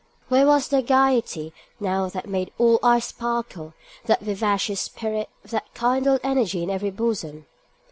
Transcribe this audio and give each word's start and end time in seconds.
Where 0.29 0.47
was 0.47 0.69
that 0.69 0.87
gaiety 0.87 1.53
now 1.79 2.09
that 2.09 2.27
made 2.27 2.51
all 2.57 2.79
eyes 2.81 3.05
sparkle, 3.05 3.75
that 4.05 4.21
vivacious 4.21 4.81
spirit 4.81 5.29
that 5.45 5.71
kindled 5.75 6.21
energy 6.23 6.63
in 6.63 6.71
every 6.71 6.89
bosom? 6.89 7.45